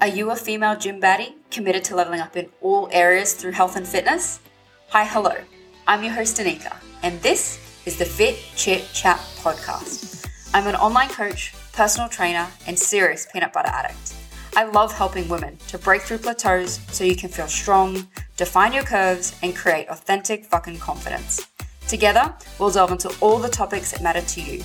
Are 0.00 0.08
you 0.08 0.32
a 0.32 0.36
female 0.36 0.76
gym 0.76 1.00
baddie 1.00 1.34
committed 1.50 1.84
to 1.84 1.94
leveling 1.94 2.20
up 2.20 2.36
in 2.36 2.50
all 2.60 2.88
areas 2.92 3.32
through 3.32 3.52
health 3.52 3.76
and 3.76 3.86
fitness? 3.86 4.40
Hi, 4.88 5.04
hello. 5.04 5.36
I'm 5.86 6.02
your 6.02 6.12
host, 6.12 6.36
Danika, 6.36 6.76
and 7.02 7.22
this 7.22 7.60
is 7.86 7.96
the 7.96 8.04
Fit 8.04 8.36
Chit 8.56 8.86
Chat 8.92 9.18
podcast. 9.38 10.28
I'm 10.52 10.66
an 10.66 10.74
online 10.74 11.08
coach, 11.08 11.54
personal 11.72 12.08
trainer, 12.08 12.48
and 12.66 12.76
serious 12.76 13.26
peanut 13.32 13.52
butter 13.52 13.70
addict. 13.70 14.14
I 14.56 14.64
love 14.64 14.92
helping 14.92 15.28
women 15.28 15.56
to 15.68 15.78
break 15.78 16.02
through 16.02 16.18
plateaus 16.18 16.80
so 16.90 17.04
you 17.04 17.16
can 17.16 17.30
feel 17.30 17.48
strong, 17.48 18.08
define 18.36 18.72
your 18.72 18.84
curves, 18.84 19.38
and 19.42 19.54
create 19.54 19.88
authentic 19.88 20.44
fucking 20.44 20.78
confidence. 20.78 21.46
Together, 21.86 22.34
we'll 22.58 22.70
delve 22.70 22.90
into 22.90 23.14
all 23.20 23.38
the 23.38 23.48
topics 23.48 23.92
that 23.92 24.02
matter 24.02 24.22
to 24.22 24.40
you. 24.40 24.62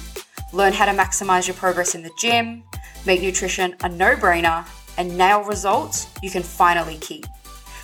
Learn 0.54 0.74
how 0.74 0.86
to 0.86 0.92
maximize 0.92 1.48
your 1.48 1.56
progress 1.56 1.94
in 1.94 2.02
the 2.02 2.12
gym, 2.18 2.64
make 3.06 3.22
nutrition 3.22 3.76
a 3.84 3.90
no 3.90 4.16
brainer, 4.16 4.66
and 5.00 5.18
nail 5.18 5.44
results 5.44 6.08
you 6.22 6.30
can 6.30 6.44
finally 6.44 6.98
keep. 6.98 7.26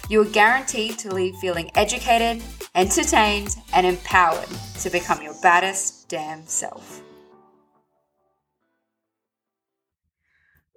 You 0.10 0.22
are 0.22 0.26
guaranteed 0.26 1.00
to 1.00 1.12
leave 1.12 1.36
feeling 1.38 1.72
educated, 1.74 2.44
entertained, 2.76 3.56
and 3.74 3.88
empowered 3.88 4.50
to 4.82 4.90
become 4.92 5.22
your 5.24 5.34
baddest 5.42 6.10
damn 6.10 6.46
self. 6.46 7.02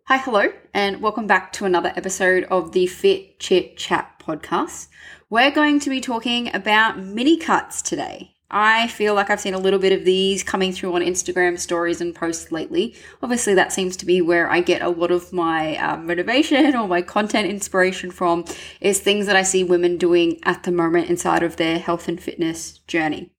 Hi, 0.06 0.16
hello, 0.16 0.50
and 0.72 1.02
welcome 1.02 1.26
back 1.26 1.52
to 1.54 1.66
another 1.66 1.92
episode 1.94 2.44
of 2.44 2.72
the 2.72 2.86
Fit 2.86 3.38
Chit 3.38 3.76
Chat 3.76 4.22
podcast. 4.24 4.88
We're 5.28 5.50
going 5.50 5.80
to 5.80 5.90
be 5.90 6.00
talking 6.00 6.54
about 6.54 6.98
mini 6.98 7.36
cuts 7.36 7.82
today. 7.82 8.37
I 8.50 8.88
feel 8.88 9.14
like 9.14 9.28
I've 9.28 9.40
seen 9.40 9.52
a 9.52 9.58
little 9.58 9.78
bit 9.78 9.92
of 9.92 10.06
these 10.06 10.42
coming 10.42 10.72
through 10.72 10.94
on 10.94 11.02
Instagram 11.02 11.58
stories 11.58 12.00
and 12.00 12.14
posts 12.14 12.50
lately. 12.50 12.96
Obviously, 13.22 13.52
that 13.54 13.72
seems 13.72 13.94
to 13.98 14.06
be 14.06 14.22
where 14.22 14.50
I 14.50 14.60
get 14.60 14.80
a 14.80 14.88
lot 14.88 15.10
of 15.10 15.34
my 15.34 15.76
uh, 15.76 15.98
motivation 15.98 16.74
or 16.74 16.88
my 16.88 17.02
content 17.02 17.46
inspiration 17.46 18.10
from, 18.10 18.46
is 18.80 19.00
things 19.00 19.26
that 19.26 19.36
I 19.36 19.42
see 19.42 19.64
women 19.64 19.98
doing 19.98 20.38
at 20.44 20.62
the 20.62 20.72
moment 20.72 21.10
inside 21.10 21.42
of 21.42 21.56
their 21.56 21.78
health 21.78 22.08
and 22.08 22.18
fitness 22.18 22.78
journey. 22.86 23.32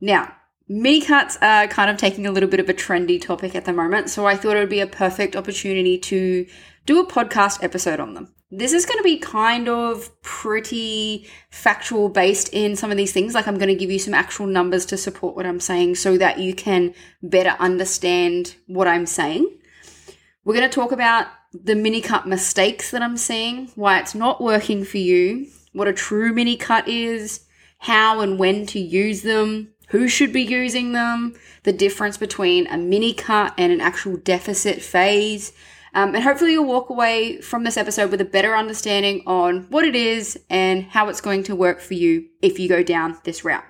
Now, 0.00 0.32
mini 0.68 1.00
cuts 1.00 1.36
are 1.42 1.66
kind 1.66 1.90
of 1.90 1.96
taking 1.96 2.24
a 2.24 2.32
little 2.32 2.48
bit 2.48 2.60
of 2.60 2.68
a 2.68 2.74
trendy 2.74 3.20
topic 3.20 3.56
at 3.56 3.64
the 3.64 3.72
moment, 3.72 4.10
so 4.10 4.26
I 4.26 4.36
thought 4.36 4.56
it 4.56 4.60
would 4.60 4.68
be 4.68 4.80
a 4.80 4.86
perfect 4.86 5.34
opportunity 5.34 5.98
to 5.98 6.46
do 6.84 7.00
a 7.00 7.06
podcast 7.06 7.64
episode 7.64 7.98
on 7.98 8.14
them. 8.14 8.32
This 8.58 8.72
is 8.72 8.86
going 8.86 8.96
to 8.96 9.04
be 9.04 9.18
kind 9.18 9.68
of 9.68 10.10
pretty 10.22 11.26
factual 11.50 12.08
based 12.08 12.48
in 12.54 12.74
some 12.74 12.90
of 12.90 12.96
these 12.96 13.12
things. 13.12 13.34
Like, 13.34 13.46
I'm 13.46 13.58
going 13.58 13.68
to 13.68 13.74
give 13.74 13.90
you 13.90 13.98
some 13.98 14.14
actual 14.14 14.46
numbers 14.46 14.86
to 14.86 14.96
support 14.96 15.36
what 15.36 15.44
I'm 15.44 15.60
saying 15.60 15.96
so 15.96 16.16
that 16.16 16.38
you 16.38 16.54
can 16.54 16.94
better 17.22 17.54
understand 17.60 18.56
what 18.66 18.88
I'm 18.88 19.04
saying. 19.04 19.46
We're 20.42 20.54
going 20.54 20.70
to 20.70 20.74
talk 20.74 20.90
about 20.90 21.26
the 21.52 21.74
mini 21.74 22.00
cut 22.00 22.26
mistakes 22.26 22.90
that 22.92 23.02
I'm 23.02 23.18
seeing, 23.18 23.68
why 23.74 23.98
it's 23.98 24.14
not 24.14 24.40
working 24.40 24.86
for 24.86 24.96
you, 24.96 25.48
what 25.74 25.86
a 25.86 25.92
true 25.92 26.32
mini 26.32 26.56
cut 26.56 26.88
is, 26.88 27.44
how 27.80 28.20
and 28.20 28.38
when 28.38 28.64
to 28.68 28.80
use 28.80 29.20
them, 29.20 29.74
who 29.88 30.08
should 30.08 30.32
be 30.32 30.42
using 30.42 30.92
them, 30.92 31.34
the 31.64 31.74
difference 31.74 32.16
between 32.16 32.66
a 32.68 32.78
mini 32.78 33.12
cut 33.12 33.52
and 33.58 33.70
an 33.70 33.82
actual 33.82 34.16
deficit 34.16 34.80
phase 34.80 35.52
um, 35.96 36.14
and 36.14 36.22
hopefully, 36.22 36.52
you'll 36.52 36.66
walk 36.66 36.90
away 36.90 37.40
from 37.40 37.64
this 37.64 37.78
episode 37.78 38.10
with 38.10 38.20
a 38.20 38.24
better 38.26 38.54
understanding 38.54 39.22
on 39.26 39.62
what 39.70 39.82
it 39.82 39.96
is 39.96 40.38
and 40.50 40.84
how 40.84 41.08
it's 41.08 41.22
going 41.22 41.42
to 41.44 41.56
work 41.56 41.80
for 41.80 41.94
you 41.94 42.26
if 42.42 42.58
you 42.58 42.68
go 42.68 42.82
down 42.82 43.16
this 43.24 43.46
route. 43.46 43.64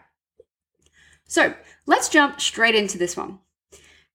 So, 1.28 1.54
let's 1.86 2.08
jump 2.08 2.40
straight 2.40 2.74
into 2.74 2.98
this 2.98 3.16
one. 3.16 3.38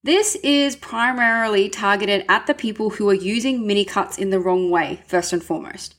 This 0.04 0.36
is 0.44 0.76
primarily 0.76 1.70
targeted 1.70 2.26
at 2.28 2.48
the 2.48 2.54
people 2.54 2.90
who 2.90 3.10
are 3.10 3.14
using 3.14 3.66
mini 3.66 3.86
cuts 3.86 4.18
in 4.18 4.30
the 4.30 4.42
wrong 4.42 4.70
way, 4.70 5.02
first 5.08 5.32
and 5.32 5.42
foremost. 5.42 5.96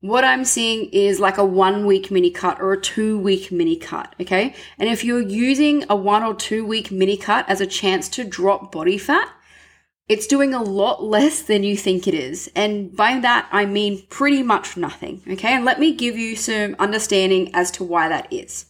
What 0.00 0.22
I'm 0.22 0.44
seeing 0.44 0.88
is 0.90 1.18
like 1.18 1.36
a 1.36 1.44
one 1.44 1.84
week 1.84 2.12
mini 2.12 2.30
cut 2.30 2.60
or 2.60 2.74
a 2.74 2.80
two 2.80 3.18
week 3.18 3.50
mini 3.50 3.74
cut, 3.74 4.14
okay? 4.20 4.54
And 4.78 4.88
if 4.88 5.02
you're 5.02 5.20
using 5.20 5.84
a 5.90 5.96
one 5.96 6.22
or 6.22 6.34
two 6.34 6.64
week 6.64 6.92
mini 6.92 7.16
cut 7.16 7.48
as 7.48 7.60
a 7.60 7.66
chance 7.66 8.08
to 8.10 8.22
drop 8.22 8.70
body 8.70 8.98
fat, 8.98 9.28
it's 10.08 10.26
doing 10.26 10.54
a 10.54 10.62
lot 10.62 11.02
less 11.02 11.42
than 11.42 11.64
you 11.64 11.76
think 11.76 12.06
it 12.06 12.14
is. 12.14 12.50
And 12.54 12.94
by 12.96 13.18
that, 13.20 13.48
I 13.50 13.66
mean 13.66 14.06
pretty 14.08 14.42
much 14.42 14.76
nothing. 14.76 15.22
Okay. 15.28 15.52
And 15.52 15.64
let 15.64 15.80
me 15.80 15.94
give 15.94 16.16
you 16.16 16.36
some 16.36 16.76
understanding 16.78 17.50
as 17.54 17.70
to 17.72 17.84
why 17.84 18.08
that 18.08 18.32
is. 18.32 18.66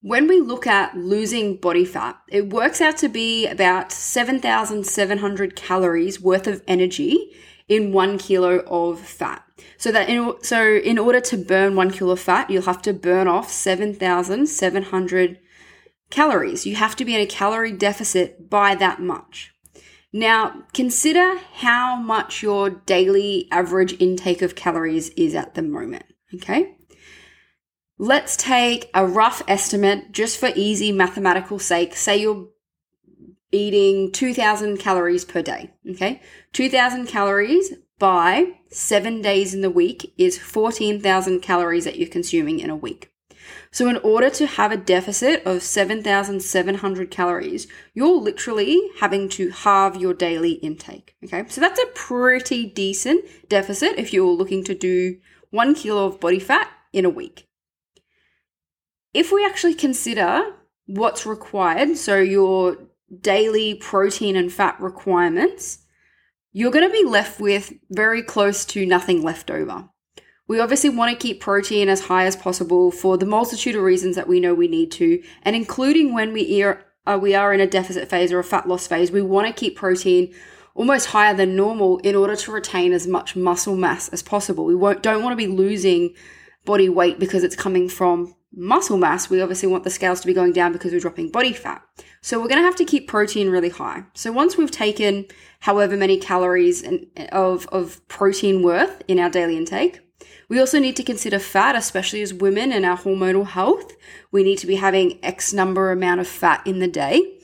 When 0.00 0.26
we 0.26 0.40
look 0.40 0.66
at 0.66 0.96
losing 0.96 1.58
body 1.58 1.84
fat, 1.84 2.18
it 2.28 2.48
works 2.48 2.80
out 2.80 2.96
to 2.98 3.08
be 3.08 3.46
about 3.46 3.92
7,700 3.92 5.54
calories 5.54 6.20
worth 6.20 6.48
of 6.48 6.62
energy 6.66 7.32
in 7.68 7.92
one 7.92 8.18
kilo 8.18 8.64
of 8.66 8.98
fat. 8.98 9.44
So 9.76 9.92
that 9.92 10.08
in, 10.08 10.34
so 10.42 10.76
in 10.76 10.98
order 10.98 11.20
to 11.20 11.36
burn 11.36 11.76
one 11.76 11.92
kilo 11.92 12.12
of 12.12 12.20
fat, 12.20 12.50
you'll 12.50 12.62
have 12.62 12.82
to 12.82 12.92
burn 12.92 13.28
off 13.28 13.48
7,700 13.52 15.38
calories. 16.12 16.64
You 16.66 16.76
have 16.76 16.94
to 16.96 17.04
be 17.04 17.14
in 17.14 17.20
a 17.20 17.26
calorie 17.26 17.72
deficit 17.72 18.48
by 18.48 18.76
that 18.76 19.00
much. 19.00 19.52
Now, 20.12 20.64
consider 20.74 21.38
how 21.54 21.96
much 21.96 22.42
your 22.42 22.68
daily 22.68 23.48
average 23.50 24.00
intake 24.00 24.42
of 24.42 24.54
calories 24.54 25.08
is 25.10 25.34
at 25.34 25.54
the 25.54 25.62
moment, 25.62 26.04
okay? 26.34 26.76
Let's 27.98 28.36
take 28.36 28.90
a 28.94 29.06
rough 29.06 29.42
estimate 29.48 30.12
just 30.12 30.38
for 30.38 30.50
easy 30.54 30.92
mathematical 30.92 31.58
sake. 31.58 31.96
Say 31.96 32.18
you're 32.18 32.48
eating 33.50 34.12
2000 34.12 34.78
calories 34.78 35.24
per 35.24 35.40
day, 35.40 35.70
okay? 35.90 36.20
2000 36.52 37.06
calories 37.06 37.72
by 37.98 38.46
seven 38.70 39.22
days 39.22 39.54
in 39.54 39.62
the 39.62 39.70
week 39.70 40.12
is 40.18 40.36
14,000 40.36 41.40
calories 41.40 41.84
that 41.84 41.98
you're 41.98 42.08
consuming 42.08 42.60
in 42.60 42.68
a 42.68 42.76
week. 42.76 43.11
So, 43.70 43.88
in 43.88 43.96
order 43.98 44.30
to 44.30 44.46
have 44.46 44.72
a 44.72 44.76
deficit 44.76 45.44
of 45.46 45.62
7,700 45.62 47.10
calories, 47.10 47.66
you're 47.94 48.20
literally 48.20 48.80
having 49.00 49.28
to 49.30 49.50
halve 49.50 49.96
your 49.96 50.14
daily 50.14 50.52
intake. 50.52 51.16
Okay, 51.24 51.44
so 51.48 51.60
that's 51.60 51.80
a 51.80 51.86
pretty 51.94 52.66
decent 52.66 53.24
deficit 53.48 53.98
if 53.98 54.12
you're 54.12 54.26
looking 54.26 54.64
to 54.64 54.74
do 54.74 55.18
one 55.50 55.74
kilo 55.74 56.06
of 56.06 56.20
body 56.20 56.38
fat 56.38 56.68
in 56.92 57.04
a 57.04 57.10
week. 57.10 57.48
If 59.14 59.30
we 59.30 59.44
actually 59.44 59.74
consider 59.74 60.54
what's 60.86 61.26
required, 61.26 61.96
so 61.96 62.18
your 62.18 62.76
daily 63.20 63.74
protein 63.74 64.36
and 64.36 64.52
fat 64.52 64.80
requirements, 64.80 65.78
you're 66.52 66.70
going 66.70 66.86
to 66.86 66.92
be 66.92 67.04
left 67.04 67.40
with 67.40 67.72
very 67.90 68.22
close 68.22 68.64
to 68.66 68.86
nothing 68.86 69.22
left 69.22 69.50
over. 69.50 69.88
We 70.48 70.60
obviously 70.60 70.90
want 70.90 71.12
to 71.12 71.22
keep 71.22 71.40
protein 71.40 71.88
as 71.88 72.02
high 72.02 72.24
as 72.24 72.36
possible 72.36 72.90
for 72.90 73.16
the 73.16 73.26
multitude 73.26 73.76
of 73.76 73.82
reasons 73.82 74.16
that 74.16 74.28
we 74.28 74.40
know 74.40 74.54
we 74.54 74.68
need 74.68 74.90
to, 74.92 75.22
and 75.42 75.54
including 75.54 76.12
when 76.12 76.32
we 76.32 76.62
are, 76.62 76.84
uh, 77.06 77.18
we 77.20 77.34
are 77.34 77.52
in 77.54 77.60
a 77.60 77.66
deficit 77.66 78.08
phase 78.08 78.32
or 78.32 78.38
a 78.38 78.44
fat 78.44 78.68
loss 78.68 78.86
phase, 78.86 79.12
we 79.12 79.22
want 79.22 79.46
to 79.46 79.52
keep 79.52 79.76
protein 79.76 80.34
almost 80.74 81.08
higher 81.08 81.34
than 81.34 81.54
normal 81.54 81.98
in 81.98 82.14
order 82.14 82.34
to 82.34 82.52
retain 82.52 82.92
as 82.92 83.06
much 83.06 83.36
muscle 83.36 83.76
mass 83.76 84.08
as 84.08 84.22
possible. 84.22 84.64
We 84.64 84.74
won't, 84.74 85.02
don't 85.02 85.22
want 85.22 85.32
to 85.32 85.36
be 85.36 85.52
losing 85.52 86.14
body 86.64 86.88
weight 86.88 87.18
because 87.18 87.44
it's 87.44 87.56
coming 87.56 87.88
from 87.88 88.34
muscle 88.54 88.98
mass. 88.98 89.30
We 89.30 89.40
obviously 89.40 89.68
want 89.68 89.84
the 89.84 89.90
scales 89.90 90.20
to 90.20 90.26
be 90.26 90.34
going 90.34 90.52
down 90.52 90.72
because 90.72 90.92
we're 90.92 91.00
dropping 91.00 91.30
body 91.30 91.52
fat. 91.52 91.82
So 92.20 92.40
we're 92.40 92.48
going 92.48 92.60
to 92.60 92.66
have 92.66 92.76
to 92.76 92.84
keep 92.84 93.08
protein 93.08 93.50
really 93.50 93.68
high. 93.68 94.04
So 94.14 94.32
once 94.32 94.56
we've 94.56 94.70
taken 94.70 95.26
however 95.60 95.96
many 95.96 96.18
calories 96.18 96.82
and 96.82 97.06
of, 97.32 97.66
of 97.68 98.06
protein 98.08 98.62
worth 98.62 99.02
in 99.08 99.18
our 99.18 99.30
daily 99.30 99.56
intake, 99.56 100.00
we 100.48 100.60
also 100.60 100.78
need 100.78 100.96
to 100.96 101.02
consider 101.02 101.38
fat, 101.38 101.76
especially 101.76 102.22
as 102.22 102.34
women 102.34 102.72
and 102.72 102.84
our 102.84 102.98
hormonal 102.98 103.46
health. 103.46 103.92
We 104.30 104.42
need 104.42 104.58
to 104.58 104.66
be 104.66 104.76
having 104.76 105.18
X 105.24 105.52
number 105.52 105.90
amount 105.90 106.20
of 106.20 106.28
fat 106.28 106.66
in 106.66 106.78
the 106.78 106.88
day. 106.88 107.38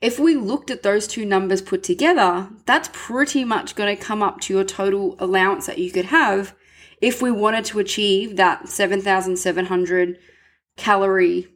If 0.00 0.18
we 0.18 0.34
looked 0.34 0.70
at 0.70 0.82
those 0.82 1.06
two 1.06 1.24
numbers 1.24 1.62
put 1.62 1.82
together, 1.82 2.48
that's 2.66 2.90
pretty 2.92 3.44
much 3.44 3.76
going 3.76 3.96
to 3.96 4.02
come 4.02 4.22
up 4.22 4.40
to 4.42 4.54
your 4.54 4.64
total 4.64 5.16
allowance 5.18 5.66
that 5.66 5.78
you 5.78 5.92
could 5.92 6.06
have 6.06 6.54
if 7.00 7.22
we 7.22 7.30
wanted 7.30 7.64
to 7.66 7.78
achieve 7.78 8.36
that 8.36 8.68
7,700 8.68 10.18
calorie 10.76 11.48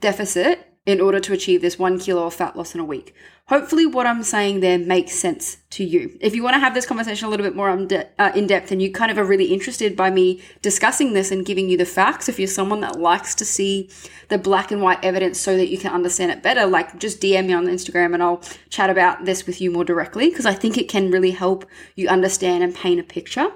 deficit 0.00 0.75
in 0.86 1.00
order 1.00 1.18
to 1.18 1.32
achieve 1.32 1.60
this 1.60 1.78
one 1.78 1.98
kilo 1.98 2.26
of 2.26 2.34
fat 2.34 2.56
loss 2.56 2.74
in 2.74 2.80
a 2.80 2.84
week. 2.84 3.12
Hopefully, 3.48 3.86
what 3.86 4.06
I'm 4.06 4.22
saying 4.22 4.60
there 4.60 4.78
makes 4.78 5.12
sense 5.12 5.58
to 5.70 5.84
you. 5.84 6.16
If 6.20 6.34
you 6.34 6.42
want 6.42 6.54
to 6.54 6.60
have 6.60 6.74
this 6.74 6.86
conversation 6.86 7.26
a 7.26 7.30
little 7.30 7.44
bit 7.44 7.54
more 7.54 7.70
uh, 7.70 8.32
in 8.34 8.46
depth 8.46 8.72
and 8.72 8.80
you 8.80 8.90
kind 8.90 9.10
of 9.10 9.18
are 9.18 9.24
really 9.24 9.52
interested 9.52 9.96
by 9.96 10.10
me 10.10 10.42
discussing 10.62 11.12
this 11.12 11.30
and 11.30 11.44
giving 11.44 11.68
you 11.68 11.76
the 11.76 11.84
facts, 11.84 12.28
if 12.28 12.38
you're 12.38 12.48
someone 12.48 12.80
that 12.80 12.98
likes 12.98 13.34
to 13.36 13.44
see 13.44 13.90
the 14.28 14.38
black 14.38 14.70
and 14.70 14.80
white 14.80 15.04
evidence 15.04 15.40
so 15.40 15.56
that 15.56 15.68
you 15.68 15.78
can 15.78 15.92
understand 15.92 16.30
it 16.30 16.42
better, 16.42 16.66
like 16.66 16.98
just 16.98 17.20
DM 17.20 17.46
me 17.46 17.52
on 17.52 17.66
Instagram 17.66 18.14
and 18.14 18.22
I'll 18.22 18.42
chat 18.68 18.90
about 18.90 19.24
this 19.24 19.46
with 19.46 19.60
you 19.60 19.70
more 19.70 19.84
directly 19.84 20.28
because 20.28 20.46
I 20.46 20.54
think 20.54 20.78
it 20.78 20.88
can 20.88 21.10
really 21.10 21.32
help 21.32 21.66
you 21.94 22.08
understand 22.08 22.64
and 22.64 22.74
paint 22.74 23.00
a 23.00 23.04
picture. 23.04 23.52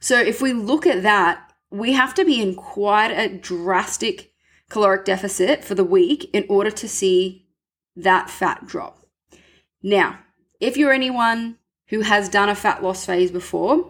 So, 0.00 0.18
if 0.18 0.42
we 0.42 0.52
look 0.52 0.86
at 0.86 1.02
that, 1.02 1.50
we 1.70 1.92
have 1.94 2.12
to 2.14 2.24
be 2.24 2.42
in 2.42 2.54
quite 2.54 3.10
a 3.10 3.28
drastic 3.28 4.33
caloric 4.70 5.04
deficit 5.04 5.64
for 5.64 5.74
the 5.74 5.84
week 5.84 6.30
in 6.32 6.44
order 6.48 6.70
to 6.70 6.88
see 6.88 7.46
that 7.96 8.30
fat 8.30 8.66
drop. 8.66 9.06
Now, 9.82 10.20
if 10.60 10.76
you're 10.76 10.92
anyone 10.92 11.58
who 11.88 12.00
has 12.00 12.28
done 12.28 12.48
a 12.48 12.54
fat 12.54 12.82
loss 12.82 13.04
phase 13.04 13.30
before, 13.30 13.86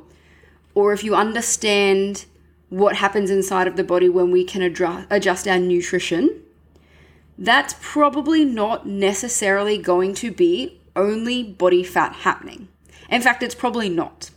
or 0.74 0.92
if 0.92 1.04
you 1.04 1.14
understand 1.14 2.26
what 2.68 2.96
happens 2.96 3.30
inside 3.30 3.68
of 3.68 3.76
the 3.76 3.84
body 3.84 4.08
when 4.08 4.30
we 4.30 4.44
can 4.44 4.60
adjust 4.62 5.46
our 5.46 5.58
nutrition, 5.58 6.42
that's 7.38 7.76
probably 7.80 8.44
not 8.44 8.86
necessarily 8.86 9.78
going 9.78 10.14
to 10.14 10.32
be 10.32 10.80
only 10.96 11.42
body 11.42 11.84
fat 11.84 12.12
happening. 12.12 12.68
In 13.08 13.22
fact, 13.22 13.42
it's 13.42 13.54
probably 13.54 13.88
not. 13.88 14.30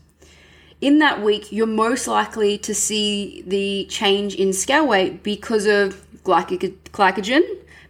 In 0.80 1.00
that 1.00 1.24
week, 1.24 1.51
you're 1.51 1.66
most 1.66 2.07
likely 2.07 2.57
to 2.60 2.75
see 2.75 3.44
the 3.48 3.86
change 3.89 4.36
in 4.36 4.54
scale 4.54 4.88
weight 4.88 5.24
because 5.24 5.66
of 5.66 6.06
glycogen, 6.27 7.41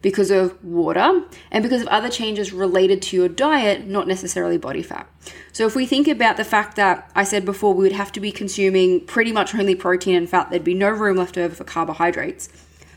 because 0.02 0.32
of 0.32 0.64
water, 0.64 1.24
and 1.52 1.64
because 1.64 1.82
of 1.82 1.88
other 1.88 2.10
changes 2.10 2.54
related 2.54 3.02
to 3.02 3.18
your 3.18 3.28
diet, 3.28 3.88
not 3.88 4.08
necessarily 4.08 4.58
body 4.58 4.84
fat. 4.84 5.10
So, 5.52 5.66
if 5.66 5.76
we 5.76 5.86
think 5.86 6.08
about 6.08 6.38
the 6.38 6.44
fact 6.44 6.76
that 6.76 7.12
I 7.16 7.24
said 7.24 7.46
before 7.46 7.74
we 7.74 7.84
would 7.84 7.92
have 7.94 8.12
to 8.14 8.20
be 8.20 8.32
consuming 8.32 9.06
pretty 9.06 9.32
much 9.32 9.56
only 9.56 9.76
protein 9.76 10.16
and 10.16 10.30
fat, 10.30 10.50
there'd 10.50 10.64
be 10.64 10.74
no 10.74 10.90
room 10.90 11.18
left 11.18 11.38
over 11.38 11.54
for 11.54 11.64
carbohydrates. 11.64 12.50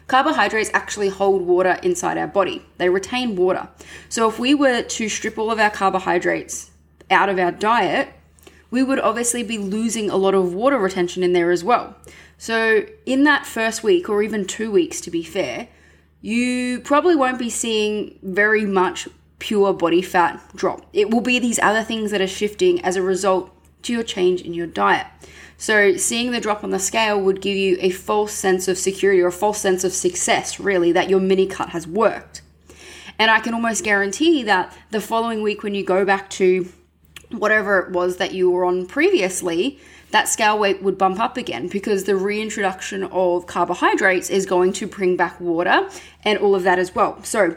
Carbohydrates 0.06 0.70
actually 0.74 1.08
hold 1.08 1.42
water 1.42 1.78
inside 1.82 2.18
our 2.18 2.26
body, 2.26 2.64
they 2.78 2.88
retain 2.88 3.36
water. 3.36 3.68
So, 4.08 4.28
if 4.28 4.38
we 4.38 4.54
were 4.54 4.82
to 4.82 5.08
strip 5.08 5.38
all 5.38 5.50
of 5.50 5.58
our 5.58 5.70
carbohydrates 5.70 6.70
out 7.10 7.28
of 7.28 7.38
our 7.38 7.52
diet, 7.52 8.12
we 8.70 8.82
would 8.82 9.00
obviously 9.00 9.42
be 9.42 9.58
losing 9.58 10.10
a 10.10 10.16
lot 10.16 10.34
of 10.34 10.54
water 10.54 10.78
retention 10.78 11.22
in 11.22 11.32
there 11.32 11.50
as 11.50 11.64
well. 11.64 11.96
So, 12.38 12.86
in 13.04 13.24
that 13.24 13.46
first 13.46 13.82
week, 13.82 14.08
or 14.08 14.22
even 14.22 14.46
two 14.46 14.70
weeks 14.70 15.00
to 15.02 15.10
be 15.10 15.22
fair, 15.22 15.68
you 16.22 16.80
probably 16.80 17.16
won't 17.16 17.38
be 17.38 17.50
seeing 17.50 18.18
very 18.22 18.64
much 18.64 19.08
pure 19.38 19.72
body 19.72 20.02
fat 20.02 20.40
drop. 20.54 20.86
It 20.92 21.10
will 21.10 21.20
be 21.20 21.38
these 21.38 21.58
other 21.58 21.82
things 21.82 22.10
that 22.10 22.20
are 22.20 22.26
shifting 22.26 22.82
as 22.84 22.96
a 22.96 23.02
result 23.02 23.50
to 23.82 23.92
your 23.92 24.02
change 24.02 24.42
in 24.42 24.54
your 24.54 24.66
diet. 24.66 25.06
So, 25.58 25.96
seeing 25.96 26.30
the 26.30 26.40
drop 26.40 26.64
on 26.64 26.70
the 26.70 26.78
scale 26.78 27.20
would 27.20 27.42
give 27.42 27.56
you 27.56 27.76
a 27.80 27.90
false 27.90 28.32
sense 28.32 28.68
of 28.68 28.78
security 28.78 29.20
or 29.20 29.26
a 29.26 29.32
false 29.32 29.58
sense 29.58 29.84
of 29.84 29.92
success, 29.92 30.58
really, 30.58 30.92
that 30.92 31.10
your 31.10 31.20
mini 31.20 31.46
cut 31.46 31.70
has 31.70 31.86
worked. 31.86 32.40
And 33.18 33.30
I 33.30 33.40
can 33.40 33.52
almost 33.52 33.84
guarantee 33.84 34.42
that 34.44 34.74
the 34.90 35.00
following 35.02 35.42
week, 35.42 35.62
when 35.62 35.74
you 35.74 35.84
go 35.84 36.06
back 36.06 36.30
to 36.30 36.72
whatever 37.30 37.78
it 37.78 37.90
was 37.90 38.16
that 38.16 38.32
you 38.32 38.50
were 38.50 38.64
on 38.64 38.86
previously, 38.86 39.78
that 40.10 40.28
scale 40.28 40.58
weight 40.58 40.82
would 40.82 40.98
bump 40.98 41.20
up 41.20 41.36
again 41.36 41.68
because 41.68 42.04
the 42.04 42.16
reintroduction 42.16 43.04
of 43.04 43.46
carbohydrates 43.46 44.28
is 44.28 44.46
going 44.46 44.72
to 44.74 44.86
bring 44.86 45.16
back 45.16 45.40
water 45.40 45.88
and 46.24 46.38
all 46.38 46.54
of 46.54 46.64
that 46.64 46.78
as 46.78 46.94
well. 46.94 47.22
So, 47.22 47.56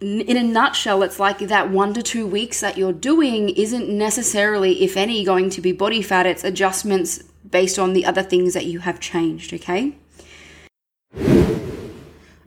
in 0.00 0.36
a 0.36 0.42
nutshell, 0.42 1.02
it's 1.02 1.20
like 1.20 1.40
that 1.40 1.70
one 1.70 1.92
to 1.92 2.02
two 2.02 2.26
weeks 2.26 2.60
that 2.60 2.78
you're 2.78 2.92
doing 2.92 3.50
isn't 3.50 3.86
necessarily, 3.86 4.82
if 4.82 4.96
any, 4.96 5.22
going 5.24 5.50
to 5.50 5.60
be 5.60 5.72
body 5.72 6.00
fat. 6.00 6.24
It's 6.24 6.42
adjustments 6.42 7.22
based 7.48 7.78
on 7.78 7.92
the 7.92 8.06
other 8.06 8.22
things 8.22 8.54
that 8.54 8.64
you 8.64 8.78
have 8.78 8.98
changed, 8.98 9.52
okay? 9.52 9.94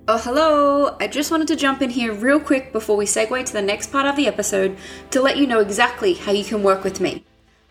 Oh, 0.05 0.17
hello! 0.17 0.97
I 0.99 1.07
just 1.07 1.31
wanted 1.31 1.47
to 1.47 1.55
jump 1.55 1.81
in 1.81 1.89
here 1.89 2.11
real 2.11 2.37
quick 2.37 2.73
before 2.73 2.97
we 2.97 3.05
segue 3.05 3.45
to 3.45 3.53
the 3.53 3.61
next 3.61 3.89
part 3.89 4.05
of 4.05 4.17
the 4.17 4.27
episode 4.27 4.75
to 5.11 5.21
let 5.21 5.37
you 5.37 5.47
know 5.47 5.61
exactly 5.61 6.13
how 6.13 6.33
you 6.33 6.43
can 6.43 6.61
work 6.61 6.83
with 6.83 6.99
me. 6.99 7.23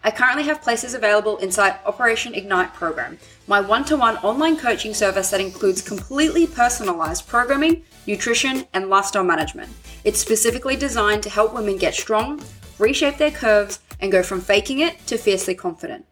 I 0.02 0.12
currently 0.12 0.44
have 0.44 0.62
places 0.62 0.94
available 0.94 1.36
inside 1.38 1.78
Operation 1.84 2.34
Ignite 2.34 2.72
program, 2.72 3.18
my 3.48 3.60
one 3.60 3.84
to 3.84 3.98
one 3.98 4.16
online 4.18 4.56
coaching 4.56 4.94
service 4.94 5.28
that 5.28 5.42
includes 5.42 5.82
completely 5.82 6.46
personalized 6.46 7.28
programming, 7.28 7.84
nutrition, 8.06 8.64
and 8.72 8.88
lifestyle 8.88 9.24
management. 9.24 9.68
It's 10.02 10.18
specifically 10.18 10.74
designed 10.74 11.22
to 11.24 11.30
help 11.30 11.52
women 11.52 11.76
get 11.76 11.92
strong, 11.92 12.40
reshape 12.78 13.18
their 13.18 13.30
curves, 13.30 13.80
and 14.00 14.10
go 14.10 14.22
from 14.22 14.40
faking 14.40 14.78
it 14.78 15.06
to 15.06 15.18
fiercely 15.18 15.54
confident. 15.54 16.06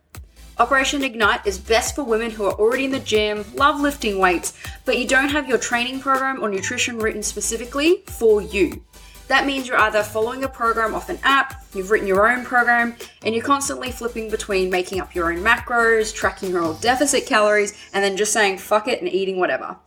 Operation 0.60 1.02
Ignite 1.02 1.46
is 1.46 1.56
best 1.56 1.94
for 1.94 2.04
women 2.04 2.30
who 2.30 2.44
are 2.44 2.52
already 2.52 2.84
in 2.84 2.90
the 2.90 3.00
gym, 3.00 3.46
love 3.54 3.80
lifting 3.80 4.18
weights, 4.18 4.52
but 4.84 4.98
you 4.98 5.08
don't 5.08 5.30
have 5.30 5.48
your 5.48 5.56
training 5.56 6.00
program 6.00 6.44
or 6.44 6.50
nutrition 6.50 6.98
written 6.98 7.22
specifically 7.22 8.02
for 8.08 8.42
you. 8.42 8.84
That 9.28 9.46
means 9.46 9.66
you're 9.66 9.80
either 9.80 10.02
following 10.02 10.44
a 10.44 10.50
program 10.50 10.94
off 10.94 11.08
an 11.08 11.18
app, 11.22 11.64
you've 11.74 11.90
written 11.90 12.06
your 12.06 12.30
own 12.30 12.44
program, 12.44 12.94
and 13.22 13.34
you're 13.34 13.42
constantly 13.42 13.90
flipping 13.90 14.28
between 14.28 14.68
making 14.68 15.00
up 15.00 15.14
your 15.14 15.32
own 15.32 15.38
macros, 15.38 16.14
tracking 16.14 16.50
your 16.50 16.62
own 16.62 16.76
deficit 16.82 17.24
calories, 17.24 17.72
and 17.94 18.04
then 18.04 18.18
just 18.18 18.34
saying 18.34 18.58
fuck 18.58 18.86
it 18.86 19.00
and 19.00 19.10
eating 19.10 19.38
whatever. 19.38 19.78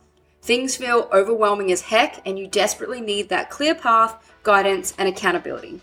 Things 0.42 0.74
feel 0.74 1.08
overwhelming 1.12 1.70
as 1.70 1.82
heck, 1.82 2.20
and 2.26 2.36
you 2.36 2.48
desperately 2.48 3.00
need 3.00 3.28
that 3.28 3.48
clear 3.48 3.76
path, 3.76 4.28
guidance, 4.42 4.92
and 4.98 5.08
accountability. 5.08 5.82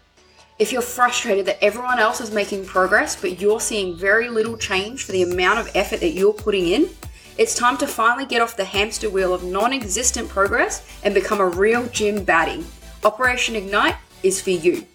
If 0.62 0.72
you're 0.72 0.84
frustrated 0.84 1.48
that 1.48 1.64
everyone 1.64 1.98
else 1.98 2.22
is 2.22 2.30
making 2.30 2.66
progress, 2.66 3.20
but 3.20 3.42
you're 3.42 3.60
seeing 3.60 3.98
very 3.98 4.30
little 4.30 4.56
change 4.56 5.04
for 5.04 5.12
the 5.12 5.24
amount 5.24 5.58
of 5.58 5.72
effort 5.74 6.02
that 6.02 6.12
you're 6.12 6.34
putting 6.34 6.68
in, 6.68 6.88
it's 7.40 7.56
time 7.56 7.78
to 7.78 7.88
finally 7.88 8.28
get 8.28 8.44
off 8.44 8.56
the 8.56 8.64
hamster 8.64 9.10
wheel 9.10 9.34
of 9.34 9.44
non 9.44 9.74
existent 9.74 10.30
progress 10.30 10.88
and 11.04 11.16
become 11.16 11.40
a 11.40 11.48
real 11.48 11.88
gym 11.88 12.24
baddie. 12.24 12.64
Operation 13.04 13.56
Ignite 13.56 13.96
is 14.22 14.40
for 14.40 14.52
you. 14.52 14.86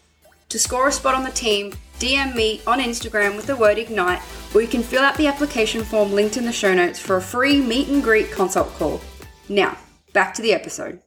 To 0.51 0.59
score 0.61 0.87
a 0.87 0.93
spot 0.93 1.17
on 1.17 1.25
the 1.25 1.33
team, 1.33 1.73
DM 1.99 2.37
me 2.37 2.61
on 2.65 2.79
Instagram 2.79 3.35
with 3.35 3.49
the 3.49 3.57
word 3.57 3.77
Ignite, 3.77 4.23
or 4.55 4.63
you 4.63 4.69
can 4.69 4.85
fill 4.85 5.03
out 5.03 5.17
the 5.17 5.27
application 5.27 5.83
form 5.83 6.13
linked 6.13 6.37
in 6.37 6.45
the 6.45 6.53
show 6.53 6.75
notes 6.75 7.01
for 7.01 7.17
a 7.17 7.21
free 7.21 7.61
meet 7.61 7.89
and 7.89 8.05
greet 8.05 8.31
consult 8.31 8.73
call. 8.75 9.01
Now, 9.49 9.77
back 10.13 10.33
to 10.35 10.43
the 10.43 10.53
episode. 10.53 11.03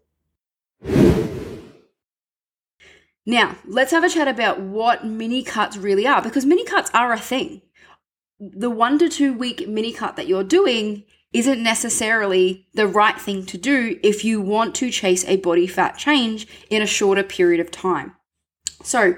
Now, 3.26 3.58
let's 3.66 3.92
have 3.92 4.04
a 4.04 4.10
chat 4.10 4.28
about 4.28 4.60
what 4.60 5.06
mini 5.06 5.44
cuts 5.44 5.78
really 5.78 6.08
are 6.08 6.22
because 6.22 6.46
mini 6.46 6.66
cuts 6.66 6.90
are 6.94 7.12
a 7.14 7.20
thing. 7.20 7.62
The 8.40 8.70
one 8.70 8.98
to 9.00 9.10
two 9.10 9.34
week 9.34 9.68
mini 9.68 9.92
cut 9.92 10.16
that 10.16 10.28
you're 10.28 10.44
doing 10.44 11.04
isn't 11.32 11.62
necessarily 11.62 12.68
the 12.74 12.88
right 12.88 13.20
thing 13.20 13.46
to 13.46 13.58
do 13.58 14.00
if 14.02 14.26
you 14.26 14.42
want 14.42 14.74
to 14.76 14.90
chase 14.90 15.26
a 15.26 15.38
body 15.38 15.68
fat 15.68 15.98
change 15.98 16.48
in 16.70 16.82
a 16.82 16.88
shorter 16.88 17.24
period 17.24 17.60
of 17.60 17.70
time. 17.70 18.16
So, 18.82 19.16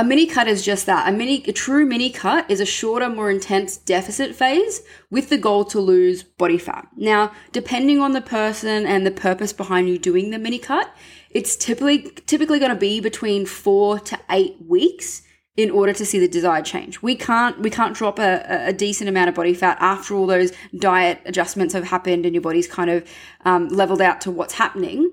a 0.00 0.04
mini 0.04 0.26
cut 0.26 0.48
is 0.48 0.64
just 0.64 0.86
that. 0.86 1.06
A 1.06 1.12
mini 1.12 1.44
a 1.46 1.52
true 1.52 1.84
mini 1.84 2.08
cut 2.08 2.50
is 2.50 2.58
a 2.58 2.64
shorter, 2.64 3.10
more 3.10 3.30
intense 3.30 3.76
deficit 3.76 4.34
phase 4.34 4.80
with 5.10 5.28
the 5.28 5.36
goal 5.36 5.62
to 5.66 5.78
lose 5.78 6.22
body 6.22 6.56
fat. 6.56 6.88
Now, 6.96 7.32
depending 7.52 8.00
on 8.00 8.12
the 8.12 8.22
person 8.22 8.86
and 8.86 9.06
the 9.06 9.10
purpose 9.10 9.52
behind 9.52 9.90
you 9.90 9.98
doing 9.98 10.30
the 10.30 10.38
mini 10.38 10.58
cut, 10.58 10.90
it's 11.28 11.54
typically 11.54 12.10
typically 12.24 12.58
going 12.58 12.72
to 12.72 12.78
be 12.78 13.00
between 13.00 13.44
four 13.44 14.00
to 14.00 14.18
eight 14.30 14.56
weeks 14.66 15.20
in 15.58 15.70
order 15.70 15.92
to 15.92 16.06
see 16.06 16.18
the 16.18 16.28
desired 16.28 16.64
change. 16.64 17.02
We 17.02 17.14
can't 17.14 17.60
we 17.60 17.68
can't 17.68 17.94
drop 17.94 18.18
a, 18.18 18.42
a 18.68 18.72
decent 18.72 19.10
amount 19.10 19.28
of 19.28 19.34
body 19.34 19.52
fat 19.52 19.76
after 19.80 20.14
all 20.14 20.26
those 20.26 20.50
diet 20.78 21.20
adjustments 21.26 21.74
have 21.74 21.84
happened 21.84 22.24
and 22.24 22.34
your 22.34 22.40
body's 22.40 22.66
kind 22.66 22.88
of 22.88 23.06
um, 23.44 23.68
leveled 23.68 24.00
out 24.00 24.22
to 24.22 24.30
what's 24.30 24.54
happening. 24.54 25.10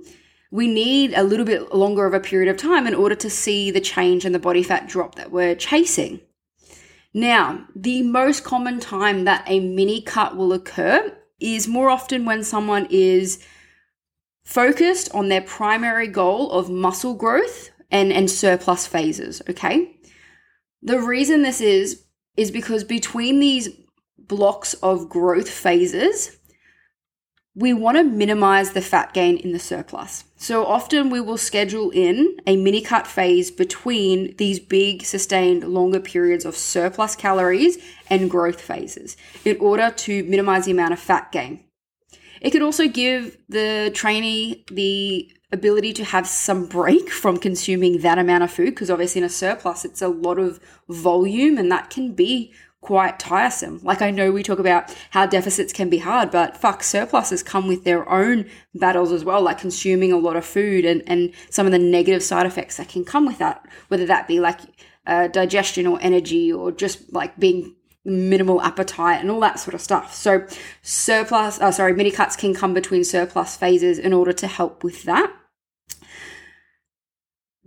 We 0.51 0.67
need 0.67 1.13
a 1.13 1.23
little 1.23 1.45
bit 1.45 1.73
longer 1.73 2.05
of 2.05 2.13
a 2.13 2.19
period 2.19 2.49
of 2.49 2.57
time 2.57 2.87
in 2.87 2.95
order 2.95 3.15
to 3.15 3.29
see 3.29 3.71
the 3.71 3.81
change 3.81 4.25
in 4.25 4.31
the 4.31 4.39
body 4.39 4.63
fat 4.63 4.87
drop 4.87 5.15
that 5.15 5.31
we're 5.31 5.55
chasing. 5.55 6.21
Now, 7.13 7.65
the 7.75 8.03
most 8.03 8.43
common 8.43 8.79
time 8.79 9.25
that 9.25 9.43
a 9.47 9.59
mini 9.59 10.01
cut 10.01 10.37
will 10.37 10.53
occur 10.53 11.17
is 11.39 11.67
more 11.67 11.89
often 11.89 12.25
when 12.25 12.43
someone 12.43 12.87
is 12.89 13.43
focused 14.45 15.13
on 15.13 15.27
their 15.27 15.41
primary 15.41 16.07
goal 16.07 16.51
of 16.51 16.69
muscle 16.69 17.13
growth 17.13 17.69
and, 17.91 18.13
and 18.13 18.29
surplus 18.29 18.87
phases, 18.87 19.41
okay? 19.49 19.99
The 20.81 20.99
reason 20.99 21.41
this 21.41 21.59
is, 21.59 22.03
is 22.37 22.51
because 22.51 22.83
between 22.83 23.39
these 23.39 23.69
blocks 24.17 24.73
of 24.75 25.09
growth 25.09 25.49
phases, 25.49 26.36
we 27.57 27.73
want 27.73 27.97
to 27.97 28.03
minimize 28.03 28.73
the 28.73 28.81
fat 28.81 29.15
gain 29.15 29.35
in 29.35 29.51
the 29.51 29.57
surplus. 29.57 30.25
So 30.35 30.63
often 30.63 31.09
we 31.09 31.19
will 31.19 31.37
schedule 31.37 31.89
in 31.89 32.37
a 32.45 32.55
mini 32.55 32.81
cut 32.81 33.07
phase 33.07 33.49
between 33.49 34.35
these 34.37 34.59
big, 34.59 35.03
sustained, 35.03 35.63
longer 35.63 35.99
periods 35.99 36.45
of 36.45 36.55
surplus 36.55 37.15
calories 37.15 37.79
and 38.11 38.29
growth 38.29 38.61
phases 38.61 39.17
in 39.43 39.57
order 39.59 39.89
to 39.89 40.23
minimize 40.25 40.65
the 40.65 40.71
amount 40.71 40.93
of 40.93 40.99
fat 40.99 41.31
gain. 41.31 41.63
It 42.41 42.51
could 42.51 42.61
also 42.61 42.87
give 42.87 43.35
the 43.49 43.89
trainee 43.91 44.63
the 44.69 45.31
ability 45.51 45.93
to 45.93 46.03
have 46.03 46.27
some 46.27 46.67
break 46.67 47.09
from 47.09 47.37
consuming 47.37 48.01
that 48.01 48.19
amount 48.19 48.43
of 48.43 48.51
food 48.51 48.69
because 48.69 48.91
obviously 48.91 49.19
in 49.19 49.25
a 49.25 49.29
surplus 49.29 49.85
it's 49.85 50.01
a 50.01 50.07
lot 50.07 50.37
of 50.37 50.59
volume 50.89 51.57
and 51.57 51.71
that 51.71 51.89
can 51.89 52.13
be 52.13 52.53
quite 52.81 53.19
tiresome. 53.19 53.79
Like 53.83 54.01
I 54.01 54.11
know 54.11 54.31
we 54.31 54.43
talk 54.43 54.59
about 54.59 54.95
how 55.11 55.25
deficits 55.25 55.73
can 55.73 55.89
be 55.89 55.97
hard, 55.97 56.31
but 56.31 56.55
fuck 56.55 56.83
surpluses 56.83 57.43
come 57.43 57.67
with 57.67 57.83
their 57.83 58.07
own 58.09 58.45
battles 58.75 59.11
as 59.11 59.25
well, 59.25 59.41
like 59.41 59.59
consuming 59.59 60.11
a 60.11 60.17
lot 60.17 60.35
of 60.35 60.45
food 60.45 60.85
and, 60.85 61.03
and 61.07 61.33
some 61.49 61.65
of 61.65 61.71
the 61.71 61.79
negative 61.79 62.23
side 62.23 62.45
effects 62.45 62.77
that 62.77 62.89
can 62.89 63.03
come 63.03 63.25
with 63.25 63.39
that, 63.39 63.65
whether 63.87 64.05
that 64.05 64.27
be 64.27 64.39
like 64.39 64.59
uh, 65.05 65.27
digestion 65.27 65.87
or 65.87 65.97
energy 66.01 66.51
or 66.51 66.71
just 66.71 67.11
like 67.13 67.37
being 67.39 67.75
minimal 68.05 68.61
appetite 68.61 69.19
and 69.19 69.29
all 69.29 69.39
that 69.41 69.59
sort 69.59 69.73
of 69.73 69.81
stuff. 69.81 70.13
So 70.13 70.47
surplus, 70.81 71.59
uh, 71.59 71.71
sorry, 71.71 71.93
mini 71.93 72.11
cuts 72.11 72.35
can 72.35 72.53
come 72.53 72.73
between 72.73 73.03
surplus 73.03 73.57
phases 73.57 73.99
in 73.99 74.13
order 74.13 74.31
to 74.33 74.47
help 74.47 74.83
with 74.83 75.03
that. 75.03 75.33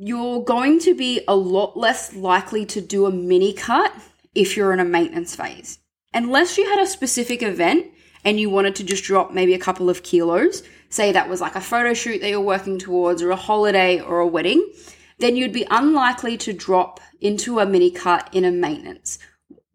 you're 0.03 0.43
going 0.43 0.79
to 0.79 0.95
be 0.95 1.21
a 1.29 1.37
lot 1.37 1.77
less 1.77 2.15
likely 2.15 2.65
to 2.65 2.81
do 2.81 3.05
a 3.05 3.11
mini 3.11 3.53
cut 3.53 3.93
if 4.35 4.57
you're 4.57 4.73
in 4.73 4.81
a 4.81 4.85
maintenance 4.85 5.35
phase. 5.35 5.79
Unless 6.13 6.59
you 6.59 6.69
had 6.69 6.81
a 6.81 6.87
specific 6.87 7.43
event 7.43 7.87
and 8.25 8.39
you 8.39 8.51
wanted 8.51 8.75
to 8.77 8.85
just 8.85 9.05
drop 9.05 9.33
maybe 9.33 9.55
a 9.55 9.59
couple 9.59 9.89
of 9.89 10.03
kilos, 10.03 10.63
say 10.89 11.13
that 11.13 11.29
was 11.29 11.41
like 11.41 11.55
a 11.55 11.61
photo 11.61 11.95
shoot 11.95 12.21
that 12.21 12.31
you're 12.31 12.41
working 12.41 12.79
towards 12.79 13.23
or 13.23 13.31
a 13.31 13.37
holiday 13.37 14.01
or 14.01 14.19
a 14.21 14.27
wedding, 14.27 14.73
then 15.19 15.37
you'd 15.37 15.53
be 15.53 15.67
unlikely 15.71 16.37
to 16.39 16.53
drop 16.53 17.01
into 17.21 17.61
a 17.61 17.67
mini 17.67 17.91
cut 17.91 18.29
in 18.33 18.45
a 18.45 18.51
maintenance. 18.51 19.19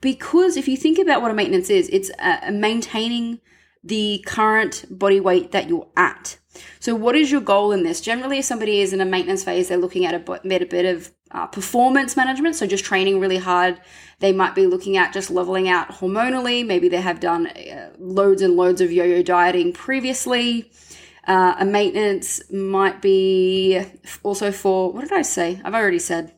Because 0.02 0.58
if 0.58 0.68
you 0.68 0.78
think 0.78 1.00
about 1.00 1.22
what 1.22 1.32
a 1.32 1.34
maintenance 1.34 1.70
is, 1.70 1.90
it's 1.90 2.12
uh, 2.20 2.52
maintaining 2.52 3.40
the 3.84 4.24
current 4.26 4.86
body 4.90 5.20
weight 5.20 5.52
that 5.52 5.70
you're 5.70 5.88
at. 5.96 6.38
So, 6.80 6.96
what 6.96 7.16
is 7.16 7.32
your 7.32 7.42
goal 7.42 7.72
in 7.72 7.84
this? 7.84 8.02
Generally, 8.02 8.40
if 8.40 8.46
somebody 8.46 8.82
is 8.82 8.94
in 8.94 9.02
a 9.02 9.06
maintenance 9.06 9.44
phase, 9.44 9.68
they're 9.68 9.78
looking 9.78 10.06
at 10.06 10.16
a 10.16 10.20
bit, 10.20 10.62
a 10.62 10.66
bit 10.66 10.86
of 10.86 11.12
uh, 11.32 11.48
performance 11.48 12.16
management, 12.16 12.56
so 12.56 12.68
just 12.68 12.86
training 12.86 13.20
really 13.20 13.38
hard. 13.38 13.82
They 14.20 14.32
might 14.32 14.56
be 14.56 14.68
looking 14.68 14.98
at 14.98 15.14
just 15.14 15.32
leveling 15.32 15.68
out 15.68 15.90
hormonally. 15.90 16.66
Maybe 16.66 16.88
they 16.88 17.02
have 17.02 17.20
done 17.20 17.48
uh, 17.48 17.92
loads 17.98 18.42
and 18.42 18.56
loads 18.56 18.82
of 18.82 18.92
yo 18.92 19.04
yo 19.04 19.22
dieting 19.24 19.74
previously. 19.74 20.72
Uh, 21.28 21.56
a 21.60 21.66
maintenance 21.66 22.42
might 22.52 23.02
be 23.02 23.84
also 24.22 24.52
for 24.52 24.92
what 24.94 25.02
did 25.02 25.14
I 25.14 25.24
say? 25.24 25.60
I've 25.64 25.74
already 25.74 26.00
said 26.00 26.34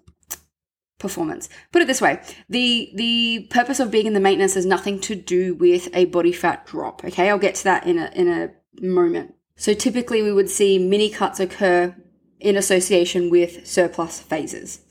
performance. 0.97 1.49
Put 1.71 1.81
it 1.81 1.87
this 1.87 2.01
way: 2.01 2.21
the 2.49 2.91
the 2.95 3.47
purpose 3.49 3.79
of 3.81 3.91
being 3.91 4.07
in 4.07 4.13
the 4.13 4.19
maintenance 4.21 4.53
has 4.53 4.65
nothing 4.65 4.99
to 5.01 5.15
do 5.15 5.53
with 5.55 5.89
a 5.93 6.05
body 6.05 6.31
fat 6.31 6.65
drop. 6.65 7.03
Okay, 7.03 7.29
I'll 7.29 7.37
get 7.37 7.55
to 7.55 7.63
that 7.65 7.85
in 7.85 7.99
a 7.99 8.09
in 8.15 8.29
a 8.29 8.51
moment. 8.81 9.35
So 9.57 9.73
typically, 9.73 10.21
we 10.21 10.31
would 10.31 10.49
see 10.49 10.79
mini 10.79 11.09
cuts 11.09 11.39
occur 11.39 11.95
in 12.39 12.55
association 12.55 13.29
with 13.29 13.65
surplus 13.67 14.19
phases, 14.19 14.81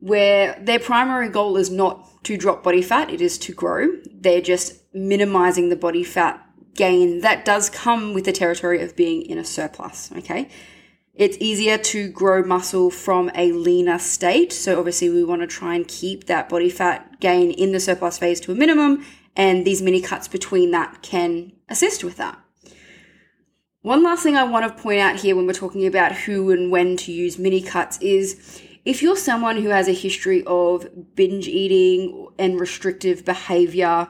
where 0.00 0.58
their 0.60 0.78
primary 0.78 1.28
goal 1.28 1.56
is 1.56 1.70
not 1.70 2.24
to 2.24 2.36
drop 2.36 2.62
body 2.62 2.82
fat; 2.82 3.10
it 3.10 3.20
is 3.20 3.38
to 3.38 3.52
grow. 3.52 3.88
They're 4.12 4.40
just 4.40 4.82
minimizing 4.94 5.68
the 5.68 5.76
body 5.76 6.04
fat 6.04 6.40
gain 6.74 7.20
that 7.20 7.44
does 7.44 7.70
come 7.70 8.14
with 8.14 8.24
the 8.24 8.32
territory 8.32 8.82
of 8.82 8.96
being 8.96 9.22
in 9.22 9.38
a 9.38 9.44
surplus. 9.44 10.10
Okay. 10.16 10.48
It's 11.14 11.36
easier 11.38 11.78
to 11.78 12.08
grow 12.08 12.42
muscle 12.42 12.90
from 12.90 13.30
a 13.36 13.52
leaner 13.52 14.00
state. 14.00 14.52
So, 14.52 14.80
obviously, 14.80 15.10
we 15.10 15.22
want 15.22 15.42
to 15.42 15.46
try 15.46 15.76
and 15.76 15.86
keep 15.86 16.24
that 16.24 16.48
body 16.48 16.68
fat 16.68 17.20
gain 17.20 17.52
in 17.52 17.70
the 17.70 17.78
surplus 17.78 18.18
phase 18.18 18.40
to 18.40 18.52
a 18.52 18.56
minimum, 18.56 19.04
and 19.36 19.64
these 19.64 19.80
mini 19.80 20.00
cuts 20.00 20.26
between 20.26 20.72
that 20.72 21.02
can 21.02 21.52
assist 21.68 22.02
with 22.02 22.16
that. 22.16 22.43
One 23.84 24.02
last 24.02 24.22
thing 24.22 24.34
I 24.34 24.44
want 24.44 24.64
to 24.64 24.82
point 24.82 25.00
out 25.00 25.16
here 25.16 25.36
when 25.36 25.46
we're 25.46 25.52
talking 25.52 25.86
about 25.86 26.12
who 26.12 26.50
and 26.50 26.70
when 26.70 26.96
to 26.96 27.12
use 27.12 27.38
mini 27.38 27.60
cuts 27.60 27.98
is 28.00 28.62
if 28.86 29.02
you're 29.02 29.14
someone 29.14 29.58
who 29.58 29.68
has 29.68 29.88
a 29.88 29.92
history 29.92 30.42
of 30.46 31.14
binge 31.14 31.48
eating 31.48 32.28
and 32.38 32.58
restrictive 32.58 33.26
behavior, 33.26 34.08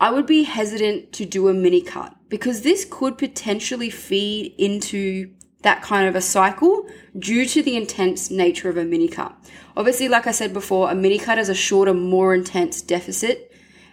I 0.00 0.10
would 0.10 0.26
be 0.26 0.42
hesitant 0.42 1.12
to 1.12 1.24
do 1.24 1.46
a 1.46 1.54
mini 1.54 1.82
cut 1.82 2.16
because 2.30 2.62
this 2.62 2.84
could 2.84 3.16
potentially 3.16 3.90
feed 3.90 4.56
into 4.58 5.30
that 5.60 5.82
kind 5.82 6.08
of 6.08 6.16
a 6.16 6.20
cycle 6.20 6.88
due 7.16 7.46
to 7.46 7.62
the 7.62 7.76
intense 7.76 8.28
nature 8.28 8.70
of 8.70 8.76
a 8.76 8.84
mini 8.84 9.06
cut. 9.06 9.32
Obviously, 9.76 10.08
like 10.08 10.26
I 10.26 10.32
said 10.32 10.52
before, 10.52 10.90
a 10.90 10.96
mini 10.96 11.20
cut 11.20 11.38
is 11.38 11.48
a 11.48 11.54
shorter, 11.54 11.94
more 11.94 12.34
intense 12.34 12.82
deficit. 12.82 13.52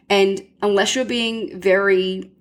And 0.09 0.41
unless 0.63 0.95
you're 0.95 1.05
being 1.05 1.61
very 1.61 2.31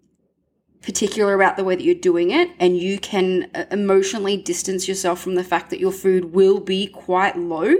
particular 0.83 1.35
about 1.35 1.57
the 1.57 1.65
way 1.65 1.77
that 1.77 1.83
you're 1.83 1.95
doing 1.95 2.31
it 2.31 2.51
and 2.59 2.79
you 2.79 2.99
can 2.99 3.51
uh, 3.55 3.65
emotionally 3.71 4.37
distance 4.37 4.89
yourself 4.89 5.21
from 5.21 5.35
the 5.35 5.45
fact 5.45 5.71
that 5.71 5.81
your 5.81 5.93
food 5.93 6.33
will 6.33 6.61
be 6.61 6.87
quite 6.87 7.37
low, 7.37 7.75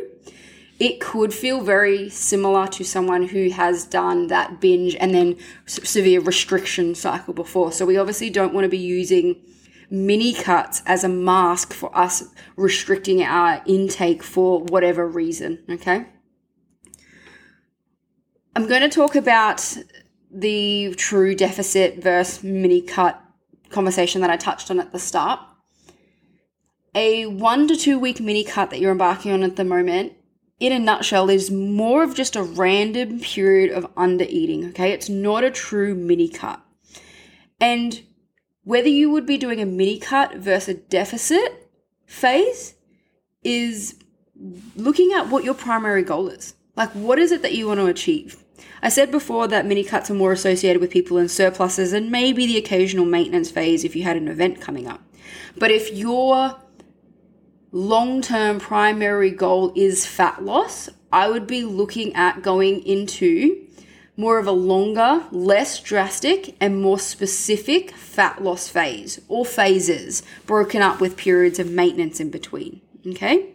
it 0.79 1.01
could 1.01 1.35
feel 1.35 1.61
very 1.61 2.09
similar 2.09 2.67
to 2.69 2.85
someone 2.85 3.29
who 3.29 3.51
has 3.51 3.85
done 3.85 4.29
that 4.29 4.61
binge 4.61 4.95
and 4.97 5.15
then 5.15 5.37
severe 5.67 6.21
restriction 6.21 6.95
cycle 6.95 7.35
before. 7.35 7.73
So 7.73 7.85
we 7.85 7.97
obviously 7.97 8.31
don't 8.31 8.55
want 8.55 8.65
to 8.65 8.69
be 8.69 8.79
using 8.79 9.43
mini 9.91 10.35
cuts 10.35 10.83
as 10.87 11.03
a 11.03 11.09
mask 11.09 11.73
for 11.73 11.97
us 11.97 12.25
restricting 12.57 13.23
our 13.23 13.63
intake 13.67 14.23
for 14.23 14.61
whatever 14.65 15.07
reason, 15.07 15.65
okay? 15.69 16.07
I'm 18.55 18.67
going 18.67 18.83
to 18.83 18.89
talk 18.89 19.17
about 19.17 19.77
the 20.31 20.95
true 20.97 21.35
deficit 21.35 22.03
versus 22.03 22.43
mini 22.43 22.83
cut 22.83 23.23
conversation 23.71 24.21
that 24.21 24.31
I 24.31 24.37
touched 24.37 24.71
on 24.71 24.81
at 24.81 24.93
the 24.93 24.99
start. 24.99 25.41
A 26.95 27.27
one 27.27 27.69
to 27.69 27.77
two 27.77 27.99
week 27.99 28.21
mini 28.21 28.45
cut 28.45 28.71
that 28.71 28.81
you're 28.81 28.93
embarking 28.93 29.33
on 29.33 29.43
at 29.43 29.57
the 29.57 29.65
moment 29.65 30.15
in 30.61 30.73
a 30.73 30.79
nutshell, 30.79 31.31
is 31.31 31.51
more 31.51 32.03
of 32.03 32.15
just 32.15 32.35
a 32.35 32.43
random 32.43 33.21
period 33.21 33.71
of 33.71 33.91
under 33.97 34.25
eating, 34.29 34.67
okay? 34.67 34.91
It's 34.91 35.09
not 35.09 35.45
a 35.45 35.51
true 35.51 35.95
mini 35.95 36.29
cut. 36.29 36.61
And 37.61 38.03
whether 38.65 38.89
you 38.89 39.11
would 39.11 39.27
be 39.27 39.39
doing 39.39 39.61
a 39.61 39.67
mini 39.67 39.99
cut 39.99 40.35
versus 40.37 40.69
a 40.69 40.75
deficit 40.75 41.71
phase 42.07 42.75
is 43.43 43.97
looking 44.77 45.13
at 45.13 45.29
what 45.29 45.45
your 45.45 45.55
primary 45.55 46.03
goal 46.03 46.29
is. 46.29 46.55
Like, 46.77 46.91
what 46.91 47.19
is 47.19 47.33
it 47.33 47.43
that 47.43 47.55
you 47.55 47.69
want 47.69 47.79
to 47.81 47.87
achieve? 47.87 48.45
I 48.83 48.89
said 48.89 49.11
before 49.11 49.49
that 49.49 49.67
mini 49.67 49.85
cuts 49.85 50.11
are 50.11 50.15
more 50.15 50.33
associated 50.33 50.81
with 50.81 50.91
people 50.91 51.19
in 51.19 51.29
surpluses 51.29 51.93
and 51.93 52.11
maybe 52.11 52.47
the 52.47 52.59
occasional 52.59 53.05
maintenance 53.05 53.51
phase 53.51 53.85
if 53.85 53.97
you 53.97 54.03
had 54.05 54.17
an 54.17 54.29
event 54.29 54.61
coming 54.61 54.87
up. 54.87 55.03
But 55.57 55.71
if 55.71 55.93
you're 55.93 56.57
long 57.73 58.23
term 58.23 58.59
primary 58.59 59.31
goal 59.31 59.73
is 59.75 60.07
fat 60.07 60.45
loss, 60.45 60.89
I 61.13 61.29
would 61.29 61.47
be 61.47 61.65
looking 61.65 62.15
at 62.15 62.43
going 62.43 62.83
into 62.85 63.65
more 64.17 64.39
of 64.39 64.49
a 64.49 64.53
longer, 64.53 65.25
less 65.31 65.81
drastic, 65.81 66.57
and 66.61 66.83
more 66.83 66.99
specific 66.99 67.93
fat 67.93 68.43
loss 68.43 68.69
phase 68.69 69.21
or 69.29 69.45
phases 69.45 70.25
broken 70.45 70.83
up 70.83 71.01
with 71.01 71.17
periods 71.17 71.61
of 71.61 71.71
maintenance 71.71 72.19
in 72.19 72.29
between. 72.29 72.81
Okay? 73.07 73.53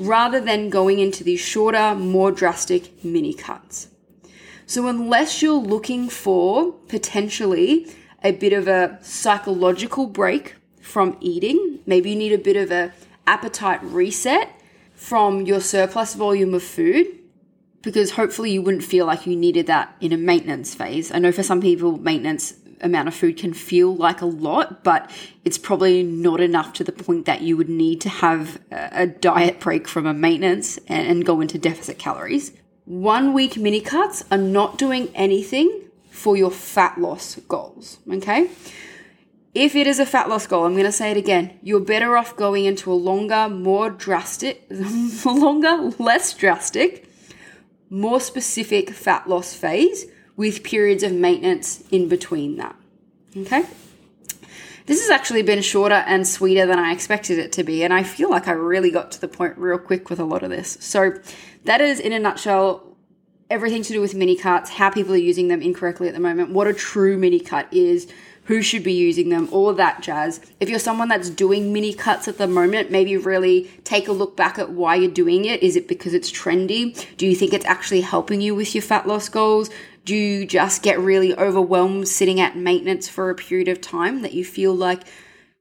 Rather 0.00 0.40
than 0.40 0.68
going 0.68 0.98
into 0.98 1.22
these 1.22 1.40
shorter, 1.40 1.94
more 1.94 2.32
drastic 2.32 3.04
mini 3.04 3.32
cuts. 3.32 3.86
So, 4.70 4.86
unless 4.86 5.42
you're 5.42 5.54
looking 5.54 6.08
for 6.08 6.70
potentially 6.86 7.88
a 8.22 8.30
bit 8.30 8.52
of 8.52 8.68
a 8.68 9.00
psychological 9.02 10.06
break 10.06 10.54
from 10.80 11.16
eating, 11.20 11.80
maybe 11.86 12.10
you 12.10 12.16
need 12.16 12.32
a 12.32 12.38
bit 12.38 12.54
of 12.56 12.70
a 12.70 12.92
appetite 13.26 13.82
reset 13.82 14.48
from 14.94 15.40
your 15.40 15.60
surplus 15.60 16.14
volume 16.14 16.54
of 16.54 16.62
food 16.62 17.04
because 17.82 18.12
hopefully 18.12 18.52
you 18.52 18.62
wouldn't 18.62 18.84
feel 18.84 19.06
like 19.06 19.26
you 19.26 19.34
needed 19.34 19.66
that 19.66 19.96
in 20.00 20.12
a 20.12 20.16
maintenance 20.16 20.72
phase. 20.72 21.10
I 21.10 21.18
know 21.18 21.32
for 21.32 21.42
some 21.42 21.60
people, 21.60 21.98
maintenance 21.98 22.54
amount 22.80 23.08
of 23.08 23.14
food 23.16 23.38
can 23.38 23.52
feel 23.52 23.96
like 23.96 24.20
a 24.20 24.26
lot, 24.26 24.84
but 24.84 25.10
it's 25.44 25.58
probably 25.58 26.04
not 26.04 26.40
enough 26.40 26.74
to 26.74 26.84
the 26.84 26.92
point 26.92 27.26
that 27.26 27.42
you 27.42 27.56
would 27.56 27.68
need 27.68 28.00
to 28.02 28.08
have 28.08 28.60
a 28.70 29.08
diet 29.08 29.58
break 29.58 29.88
from 29.88 30.06
a 30.06 30.14
maintenance 30.14 30.78
and, 30.86 31.26
go 31.26 31.40
into 31.40 31.58
deficit 31.58 31.98
calories. 31.98 32.52
One 32.90 33.34
week 33.34 33.56
mini 33.56 33.80
cuts 33.80 34.24
are 34.32 34.36
not 34.36 34.76
doing 34.76 35.10
anything 35.14 35.84
for 36.10 36.36
your 36.36 36.50
fat 36.50 36.98
loss 36.98 37.36
goals, 37.46 38.00
okay? 38.10 38.50
If 39.54 39.76
it 39.76 39.86
is 39.86 40.00
a 40.00 40.04
fat 40.04 40.28
loss 40.28 40.48
goal, 40.48 40.64
I'm 40.66 40.72
going 40.72 40.86
to 40.86 40.90
say 40.90 41.12
it 41.12 41.16
again. 41.16 41.56
You're 41.62 41.78
better 41.78 42.16
off 42.16 42.34
going 42.34 42.64
into 42.64 42.90
a 42.90 42.94
longer, 42.94 43.48
more 43.48 43.90
drastic, 43.90 44.66
longer, 45.24 45.92
less 46.00 46.34
drastic, 46.34 47.08
more 47.90 48.20
specific 48.20 48.90
fat 48.90 49.28
loss 49.28 49.54
phase 49.54 50.06
with 50.36 50.64
periods 50.64 51.04
of 51.04 51.12
maintenance 51.12 51.84
in 51.92 52.08
between 52.08 52.56
that. 52.56 52.74
Okay? 53.36 53.66
This 54.90 55.02
has 55.02 55.10
actually 55.10 55.42
been 55.42 55.62
shorter 55.62 55.94
and 55.94 56.26
sweeter 56.26 56.66
than 56.66 56.80
I 56.80 56.90
expected 56.90 57.38
it 57.38 57.52
to 57.52 57.62
be, 57.62 57.84
and 57.84 57.94
I 57.94 58.02
feel 58.02 58.28
like 58.28 58.48
I 58.48 58.54
really 58.54 58.90
got 58.90 59.12
to 59.12 59.20
the 59.20 59.28
point 59.28 59.56
real 59.56 59.78
quick 59.78 60.10
with 60.10 60.18
a 60.18 60.24
lot 60.24 60.42
of 60.42 60.50
this. 60.50 60.78
So, 60.80 61.12
that 61.62 61.80
is 61.80 62.00
in 62.00 62.12
a 62.12 62.18
nutshell 62.18 62.96
everything 63.48 63.84
to 63.84 63.92
do 63.92 64.00
with 64.00 64.16
mini 64.16 64.34
cuts, 64.34 64.68
how 64.68 64.90
people 64.90 65.12
are 65.12 65.16
using 65.16 65.46
them 65.46 65.62
incorrectly 65.62 66.08
at 66.08 66.14
the 66.14 66.20
moment, 66.20 66.50
what 66.50 66.66
a 66.66 66.72
true 66.72 67.16
mini 67.16 67.38
cut 67.38 67.72
is 67.72 68.12
who 68.44 68.62
should 68.62 68.82
be 68.82 68.92
using 68.92 69.28
them, 69.28 69.48
all 69.52 69.72
that 69.72 70.02
jazz. 70.02 70.40
If 70.58 70.68
you're 70.68 70.80
someone 70.80 71.06
that's 71.06 71.30
doing 71.30 71.72
mini 71.72 71.94
cuts 71.94 72.26
at 72.26 72.38
the 72.38 72.48
moment, 72.48 72.90
maybe 72.90 73.16
really 73.16 73.70
take 73.84 74.08
a 74.08 74.12
look 74.12 74.36
back 74.36 74.58
at 74.58 74.70
why 74.70 74.96
you're 74.96 75.08
doing 75.08 75.44
it. 75.44 75.62
Is 75.62 75.76
it 75.76 75.86
because 75.86 76.14
it's 76.14 76.32
trendy? 76.32 77.06
Do 77.16 77.28
you 77.28 77.36
think 77.36 77.52
it's 77.52 77.64
actually 77.66 78.00
helping 78.00 78.40
you 78.40 78.56
with 78.56 78.74
your 78.74 78.82
fat 78.82 79.06
loss 79.06 79.28
goals? 79.28 79.70
Do 80.04 80.14
you 80.14 80.46
just 80.46 80.82
get 80.82 80.98
really 80.98 81.36
overwhelmed 81.36 82.08
sitting 82.08 82.40
at 82.40 82.56
maintenance 82.56 83.08
for 83.08 83.30
a 83.30 83.34
period 83.34 83.68
of 83.68 83.80
time 83.80 84.22
that 84.22 84.32
you 84.32 84.44
feel 84.44 84.74
like 84.74 85.02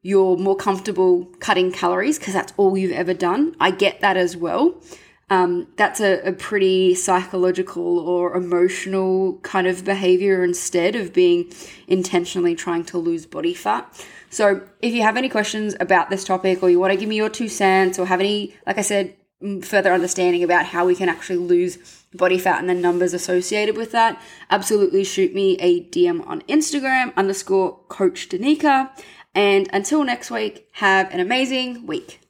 you're 0.02 0.38
more 0.38 0.56
comfortable 0.56 1.26
cutting 1.40 1.72
calories 1.72 2.18
because 2.18 2.34
that's 2.34 2.54
all 2.58 2.78
you've 2.78 2.92
ever 2.92 3.14
done? 3.14 3.56
I 3.60 3.72
get 3.72 4.02
that 4.02 4.18
as 4.18 4.38
well 4.38 4.82
um, 5.30 5.68
that's 5.76 6.00
a, 6.00 6.20
a, 6.22 6.34
pretty 6.34 6.96
psychological 6.96 8.00
or 8.00 8.36
emotional 8.36 9.38
kind 9.44 9.68
of 9.68 9.86
behavior 9.86 10.44
instead 10.44 10.96
of 10.96 11.14
being 11.14 11.52
intentionally 11.88 12.56
trying 12.56 12.84
to 12.86 12.98
lose 12.98 13.26
body 13.26 13.54
fat. 13.54 14.06
So, 14.32 14.68
if 14.82 14.94
you 14.94 15.04
have 15.04 15.18
any 15.18 15.30
questions 15.30 15.76
about 15.80 16.10
this 16.10 16.24
topic 16.24 16.64
or 16.64 16.70
you 16.70 16.80
want 16.80 16.94
to 16.94 17.00
give 17.00 17.10
me 17.10 17.16
your 17.16 17.30
two 17.30 17.48
cents 17.48 18.00
or 18.00 18.08
have 18.08 18.20
any, 18.20 18.56
like 18.66 18.80
I 18.80 18.82
said, 18.82 19.16
further 19.62 19.94
understanding 19.94 20.44
about 20.44 20.66
how 20.66 20.86
we 20.86 20.96
can 20.96 21.10
actually 21.10 21.38
lose 21.38 21.99
body 22.14 22.40
fat 22.40 22.60
and 22.60 22.70
the 22.70 22.74
numbers 22.74 23.14
associated 23.14 23.78
with 23.78 23.92
that, 23.92 24.22
absolutely 24.50 25.04
shoot 25.04 25.34
me 25.34 25.58
a 25.60 25.84
DM 25.86 26.26
on 26.28 26.42
Instagram 26.44 27.16
underscore 27.16 27.80
coach 27.88 28.30
Danika. 28.30 28.90
And 29.36 29.70
until 29.72 30.04
next 30.04 30.32
week, 30.32 30.68
have 30.74 31.14
an 31.14 31.20
amazing 31.20 31.86
week. 31.86 32.22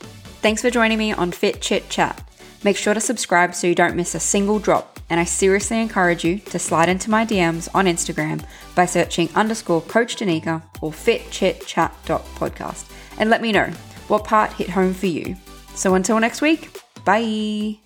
Thanks 0.00 0.62
for 0.62 0.70
joining 0.70 0.98
me 0.98 1.12
on 1.12 1.32
Fit 1.32 1.60
Chit 1.60 1.90
Chat. 1.90 2.28
Make 2.64 2.76
sure 2.76 2.94
to 2.94 3.00
subscribe 3.00 3.54
so 3.54 3.66
you 3.66 3.74
don't 3.74 3.96
miss 3.96 4.14
a 4.14 4.20
single 4.20 4.58
drop. 4.58 5.00
And 5.10 5.20
I 5.20 5.24
seriously 5.24 5.80
encourage 5.80 6.24
you 6.24 6.38
to 6.38 6.58
slide 6.58 6.88
into 6.88 7.10
my 7.10 7.26
DMs 7.26 7.68
on 7.74 7.84
Instagram 7.86 8.46
by 8.74 8.86
searching 8.86 9.28
underscore 9.34 9.82
Coach 9.82 10.16
Danika 10.16 10.62
or 10.80 10.90
fitchitchat.podcast 10.90 12.90
and 13.18 13.28
let 13.28 13.42
me 13.42 13.52
know 13.52 13.70
what 14.08 14.24
part 14.24 14.54
hit 14.54 14.70
home 14.70 14.94
for 14.94 15.06
you. 15.06 15.36
So 15.74 15.94
until 15.94 16.18
next 16.18 16.40
week, 16.40 16.80
bye. 17.04 17.81